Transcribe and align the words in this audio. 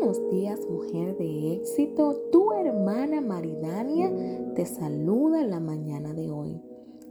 Buenos 0.00 0.30
días, 0.30 0.58
mujer 0.70 1.18
de 1.18 1.56
éxito. 1.56 2.16
Tu 2.32 2.52
hermana 2.52 3.20
Maridania 3.20 4.10
te 4.54 4.64
saluda 4.64 5.42
en 5.42 5.50
la 5.50 5.60
mañana 5.60 6.14
de 6.14 6.30
hoy. 6.30 6.58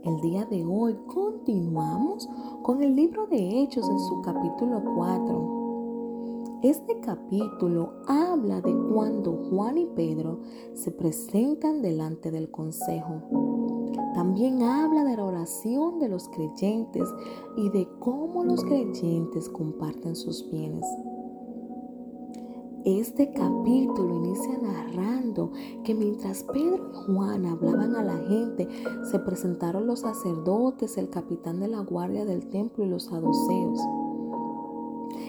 El 0.02 0.20
día 0.20 0.44
de 0.46 0.64
hoy 0.64 0.96
continuamos 1.06 2.28
con 2.64 2.82
el 2.82 2.96
libro 2.96 3.28
de 3.28 3.62
Hechos 3.62 3.88
en 3.88 3.98
su 4.00 4.20
capítulo 4.22 4.82
4. 4.96 6.58
Este 6.64 6.98
capítulo 6.98 7.92
habla 8.08 8.60
de 8.60 8.74
cuando 8.92 9.36
Juan 9.48 9.78
y 9.78 9.86
Pedro 9.86 10.40
se 10.74 10.90
presentan 10.90 11.82
delante 11.82 12.32
del 12.32 12.50
consejo. 12.50 13.22
También 14.14 14.64
habla 14.64 15.04
de 15.04 15.16
la 15.16 15.24
oración 15.24 16.00
de 16.00 16.08
los 16.08 16.28
creyentes 16.30 17.08
y 17.56 17.70
de 17.70 17.86
cómo 18.00 18.42
los 18.42 18.64
creyentes 18.64 19.48
comparten 19.48 20.16
sus 20.16 20.50
bienes. 20.50 20.84
Este 22.86 23.30
capítulo 23.30 24.16
inicia 24.16 24.56
narrando 24.56 25.52
que 25.84 25.94
mientras 25.94 26.44
Pedro 26.44 26.90
y 26.90 27.12
Juan 27.12 27.44
hablaban 27.44 27.94
a 27.94 28.02
la 28.02 28.16
gente, 28.26 28.66
se 29.10 29.18
presentaron 29.18 29.86
los 29.86 30.00
sacerdotes, 30.00 30.96
el 30.96 31.10
capitán 31.10 31.60
de 31.60 31.68
la 31.68 31.80
guardia 31.80 32.24
del 32.24 32.48
templo 32.48 32.84
y 32.84 32.88
los 32.88 33.04
saduceos. 33.04 33.78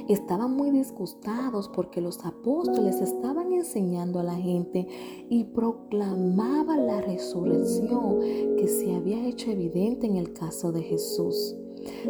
Estaban 0.08 0.55
muy 0.55 0.72
disgustados 0.72 1.70
porque 1.70 2.02
los 2.02 2.26
apóstoles 2.26 3.02
estaban 3.02 3.52
enseñando 3.54 4.20
a 4.20 4.24
la 4.24 4.36
gente 4.36 4.88
y 5.30 5.44
proclamaban 5.46 6.88
la 6.88 7.02
resurrección 7.02 8.20
que 8.58 8.68
se 8.68 8.94
había 8.96 9.26
hecho 9.27 9.52
evidente 9.52 10.08
en 10.08 10.16
el 10.16 10.34
caso 10.34 10.72
de 10.72 10.82
Jesús. 10.82 11.55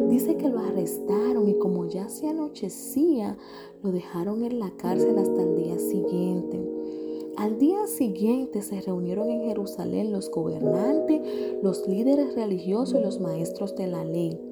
Dice 0.08 0.36
que 0.36 0.48
lo 0.48 0.58
arrestaron 0.58 1.48
y 1.48 1.54
como 1.58 1.86
ya 1.88 2.08
se 2.08 2.28
anochecía, 2.28 3.38
lo 3.82 3.90
dejaron 3.90 4.44
en 4.44 4.58
la 4.58 4.70
cárcel 4.76 5.18
hasta 5.18 5.42
el 5.42 5.56
día 5.56 5.78
siguiente. 5.78 6.60
Al 7.36 7.58
día 7.58 7.86
siguiente 7.86 8.60
se 8.60 8.82
reunieron 8.82 9.30
en 9.30 9.44
Jerusalén 9.44 10.12
los 10.12 10.30
gobernantes, 10.30 11.22
los 11.62 11.88
líderes 11.88 12.34
religiosos 12.34 13.00
y 13.00 13.02
los 13.02 13.20
maestros 13.20 13.74
de 13.74 13.86
la 13.86 14.04
ley. 14.04 14.51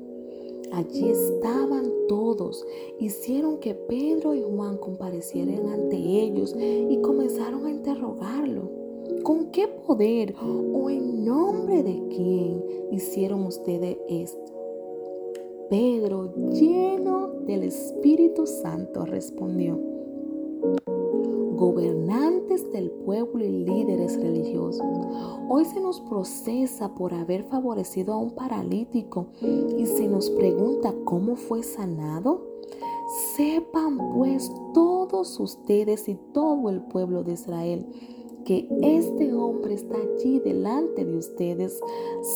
Allí 0.73 1.09
estaban 1.11 1.93
todos. 2.09 2.65
Hicieron 2.99 3.59
que 3.59 3.75
Pedro 3.75 4.35
y 4.35 4.43
Juan 4.43 4.79
comparecieran 4.79 5.69
ante 5.69 5.97
ellos 5.97 6.55
y 6.57 7.01
comenzaron 7.01 7.67
a 7.67 7.71
interrogarlo. 7.71 8.71
¿Con 9.23 9.51
qué 9.51 9.69
poder 9.69 10.35
o 10.41 10.91
en 10.91 11.25
nombre 11.25 11.83
de 11.83 12.01
quién 12.09 12.65
hicieron 12.91 13.45
ustedes 13.47 13.99
esto? 14.09 14.53
Pedro, 15.69 16.33
lleno 16.51 17.29
del 17.47 17.65
Espíritu 17.65 18.47
Santo, 18.47 19.05
respondió, 19.05 19.79
del 22.73 22.91
pueblo 22.91 23.45
y 23.45 23.51
líderes 23.65 24.21
religiosos, 24.21 24.87
hoy 25.49 25.65
se 25.65 25.81
nos 25.81 26.01
procesa 26.01 26.95
por 26.95 27.15
haber 27.15 27.45
favorecido 27.45 28.13
a 28.15 28.19
un 28.19 28.31
paralítico 28.31 29.29
y 29.79 29.87
se 29.87 30.09
nos 30.09 30.31
pregunta 30.31 30.95
cómo 31.05 31.37
fue 31.37 31.63
sanado. 31.63 32.49
Sepan 33.37 33.99
pues 34.15 34.53
todos 34.73 35.41
ustedes 35.41 36.09
y 36.09 36.15
todo 36.33 36.71
el 36.71 36.83
pueblo 36.83 37.25
de 37.25 37.33
Israel 37.33 37.87
que 38.45 38.69
este 38.83 39.33
hombre 39.33 39.75
está 39.75 39.97
allí 39.97 40.41
delante 40.41 41.05
de 41.05 41.17
ustedes, 41.17 41.81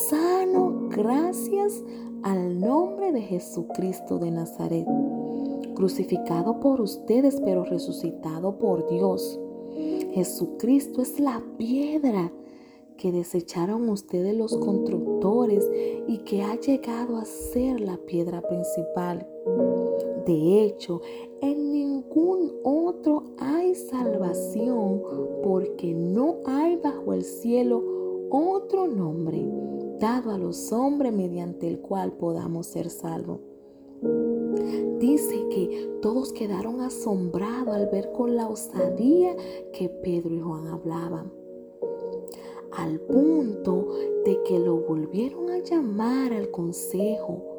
sano 0.08 0.88
gracias 0.90 1.82
al 2.22 2.60
nombre 2.60 3.12
de 3.12 3.20
Jesucristo 3.20 4.18
de 4.18 4.30
Nazaret, 4.30 4.86
crucificado 5.74 6.60
por 6.60 6.80
ustedes 6.80 7.40
pero 7.44 7.64
resucitado 7.64 8.58
por 8.58 8.88
Dios. 8.88 9.38
Jesucristo 10.14 11.02
es 11.02 11.18
la 11.18 11.42
piedra 11.58 12.30
que 12.96 13.10
desecharon 13.10 13.88
ustedes 13.88 14.36
los 14.36 14.56
constructores 14.56 15.68
y 16.06 16.18
que 16.18 16.44
ha 16.44 16.54
llegado 16.54 17.16
a 17.16 17.24
ser 17.24 17.80
la 17.80 17.96
piedra 17.96 18.40
principal. 18.40 19.26
De 20.24 20.62
hecho, 20.62 21.00
en 21.40 21.72
ningún 21.72 22.52
otro 22.62 23.24
hay 23.38 23.74
salvación 23.74 25.02
porque 25.42 25.92
no 25.92 26.36
hay 26.46 26.76
bajo 26.76 27.12
el 27.12 27.24
cielo 27.24 27.82
otro 28.30 28.86
nombre 28.86 29.44
dado 29.98 30.30
a 30.30 30.38
los 30.38 30.70
hombres 30.70 31.12
mediante 31.12 31.66
el 31.66 31.80
cual 31.80 32.12
podamos 32.12 32.68
ser 32.68 32.88
salvos. 32.88 33.40
Dice 34.98 35.48
que 35.50 35.98
todos 36.00 36.32
quedaron 36.32 36.80
asombrados 36.80 37.74
al 37.74 37.88
ver 37.88 38.12
con 38.12 38.36
la 38.36 38.48
osadía 38.48 39.36
que 39.72 39.88
Pedro 39.88 40.34
y 40.34 40.40
Juan 40.40 40.66
hablaban, 40.66 41.32
al 42.72 43.00
punto 43.00 43.88
de 44.24 44.42
que 44.44 44.58
lo 44.58 44.76
volvieron 44.76 45.50
a 45.50 45.58
llamar 45.58 46.32
al 46.32 46.50
consejo 46.50 47.54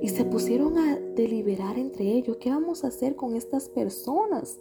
y 0.00 0.08
se 0.08 0.24
pusieron 0.24 0.78
a 0.78 0.96
deliberar 0.96 1.78
entre 1.78 2.12
ellos 2.12 2.36
qué 2.38 2.50
vamos 2.50 2.84
a 2.84 2.88
hacer 2.88 3.16
con 3.16 3.34
estas 3.34 3.68
personas. 3.68 4.60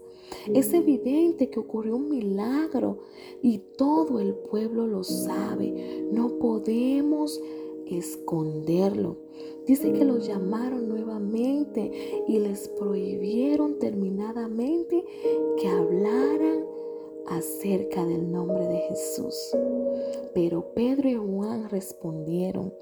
Es 0.53 0.73
evidente 0.73 1.49
que 1.49 1.59
ocurrió 1.59 1.97
un 1.97 2.09
milagro 2.09 2.99
y 3.41 3.59
todo 3.77 4.19
el 4.19 4.33
pueblo 4.33 4.87
lo 4.87 5.03
sabe. 5.03 6.07
No 6.11 6.37
podemos 6.39 7.39
esconderlo. 7.87 9.17
Dice 9.65 9.93
que 9.93 10.05
los 10.05 10.27
llamaron 10.27 10.89
nuevamente 10.89 11.91
y 12.27 12.39
les 12.39 12.67
prohibieron 12.69 13.79
terminadamente 13.79 15.03
que 15.57 15.67
hablaran 15.67 16.65
acerca 17.27 18.05
del 18.05 18.31
nombre 18.31 18.67
de 18.67 18.77
Jesús. 18.89 19.55
Pero 20.33 20.73
Pedro 20.73 21.09
y 21.09 21.15
Juan 21.15 21.69
respondieron, 21.69 22.73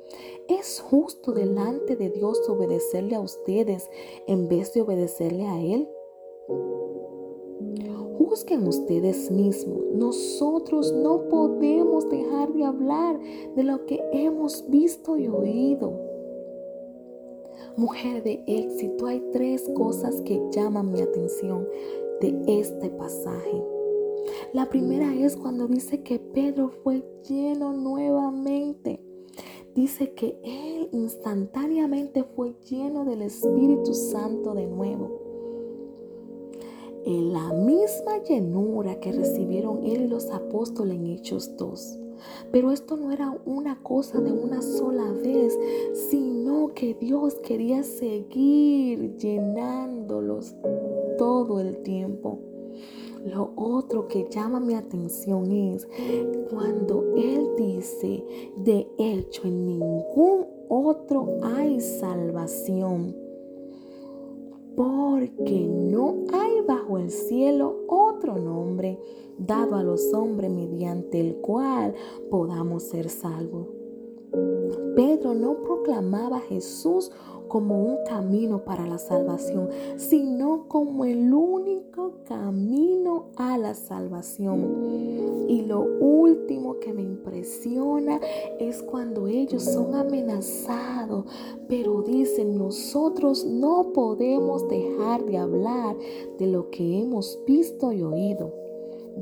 ¿es 0.47 0.79
justo 0.79 1.33
delante 1.33 1.95
de 1.95 2.09
Dios 2.09 2.47
obedecerle 2.49 3.15
a 3.15 3.21
ustedes 3.21 3.89
en 4.27 4.47
vez 4.47 4.73
de 4.73 4.81
obedecerle 4.81 5.45
a 5.45 5.61
Él? 5.61 5.87
Juzguen 8.29 8.67
ustedes 8.67 9.31
mismos. 9.31 9.81
Nosotros 9.91 10.93
no 10.93 11.27
podemos 11.29 12.07
dejar 12.11 12.53
de 12.53 12.63
hablar 12.63 13.19
de 13.55 13.63
lo 13.63 13.87
que 13.87 13.99
hemos 14.13 14.69
visto 14.69 15.17
y 15.17 15.27
oído. 15.27 15.99
Mujer 17.75 18.21
de 18.21 18.43
éxito, 18.45 19.07
hay 19.07 19.19
tres 19.31 19.67
cosas 19.75 20.21
que 20.21 20.39
llaman 20.51 20.91
mi 20.91 21.01
atención 21.01 21.67
de 22.21 22.39
este 22.45 22.91
pasaje. 22.91 23.63
La 24.53 24.69
primera 24.69 25.11
es 25.15 25.35
cuando 25.35 25.67
dice 25.67 26.03
que 26.03 26.19
Pedro 26.19 26.69
fue 26.83 27.03
lleno 27.27 27.73
nuevamente. 27.73 29.03
Dice 29.73 30.13
que 30.13 30.39
él 30.43 30.87
instantáneamente 30.91 32.23
fue 32.35 32.53
lleno 32.69 33.05
del 33.05 33.23
Espíritu 33.23 33.91
Santo 33.95 34.53
de 34.53 34.67
nuevo. 34.67 35.28
En 37.05 37.33
la 37.33 37.53
misma 37.53 38.23
llenura 38.27 38.99
que 38.99 39.11
recibieron 39.11 39.83
él 39.83 40.03
y 40.03 40.07
los 40.07 40.29
apóstoles 40.29 40.97
en 40.97 41.07
Hechos 41.07 41.55
2. 41.57 41.99
Pero 42.51 42.71
esto 42.71 42.97
no 42.97 43.11
era 43.11 43.35
una 43.45 43.81
cosa 43.81 44.19
de 44.19 44.31
una 44.31 44.61
sola 44.61 45.11
vez, 45.23 45.57
sino 46.09 46.73
que 46.73 46.93
Dios 46.93 47.35
quería 47.35 47.83
seguir 47.83 49.15
llenándolos 49.17 50.55
todo 51.17 51.59
el 51.59 51.77
tiempo. 51.83 52.39
Lo 53.25 53.51
otro 53.55 54.07
que 54.07 54.27
llama 54.29 54.59
mi 54.59 54.75
atención 54.75 55.51
es 55.51 55.87
cuando 56.49 57.13
Él 57.17 57.49
dice, 57.57 58.23
de 58.57 58.87
hecho 58.97 59.43
en 59.43 59.65
ningún 59.65 60.47
otro 60.69 61.27
hay 61.43 61.81
salvación, 61.81 63.15
porque 64.79 65.67
no 65.67 66.23
hay 66.31 66.61
bajo 66.65 66.99
el 66.99 67.11
cielo 67.11 67.83
otro 67.89 68.37
nombre 68.37 68.97
dado 69.37 69.75
a 69.75 69.83
los 69.83 70.13
hombres 70.13 70.49
mediante 70.49 71.19
el 71.19 71.35
cual 71.41 71.93
podamos 72.31 72.83
ser 72.83 73.09
salvos. 73.09 73.78
Pedro 74.95 75.33
no 75.33 75.55
proclamaba 75.63 76.37
a 76.37 76.41
Jesús 76.41 77.11
como 77.47 77.83
un 77.83 77.97
camino 78.05 78.63
para 78.63 78.85
la 78.85 78.97
salvación, 78.97 79.69
sino 79.97 80.67
como 80.67 81.03
el 81.03 81.33
único 81.33 82.13
camino 82.25 83.25
a 83.35 83.57
la 83.57 83.73
salvación. 83.73 85.45
Y 85.49 85.63
lo 85.63 85.81
último 85.81 86.79
que 86.79 86.93
me 86.93 87.01
impresiona 87.01 88.19
es 88.59 88.83
cuando 88.83 89.27
ellos 89.27 89.63
son 89.63 89.95
amenazados, 89.95 91.25
pero 91.67 92.03
dicen, 92.03 92.57
nosotros 92.57 93.43
no 93.45 93.91
podemos 93.93 94.67
dejar 94.69 95.25
de 95.25 95.37
hablar 95.37 95.97
de 96.37 96.47
lo 96.47 96.69
que 96.69 97.01
hemos 97.01 97.39
visto 97.47 97.91
y 97.91 98.03
oído. 98.03 98.58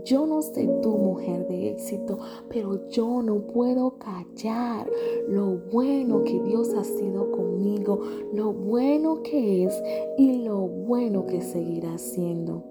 Yo 0.03 0.25
no 0.25 0.41
sé 0.41 0.67
tu 0.81 0.97
mujer 0.97 1.47
de 1.47 1.71
éxito, 1.71 2.19
pero 2.49 2.87
yo 2.89 3.21
no 3.21 3.47
puedo 3.47 3.97
callar 3.97 4.89
lo 5.27 5.57
bueno 5.71 6.23
que 6.23 6.41
Dios 6.41 6.73
ha 6.73 6.83
sido 6.83 7.31
conmigo, 7.31 8.01
lo 8.33 8.53
bueno 8.53 9.21
que 9.23 9.65
es 9.65 9.83
y 10.17 10.43
lo 10.43 10.67
bueno 10.67 11.25
que 11.25 11.41
seguirá 11.41 11.97
siendo. 11.97 12.63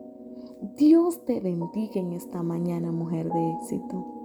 Dios 0.76 1.24
te 1.24 1.40
bendiga 1.40 2.00
en 2.00 2.12
esta 2.12 2.42
mañana, 2.42 2.92
mujer 2.92 3.30
de 3.30 3.50
éxito. 3.52 4.15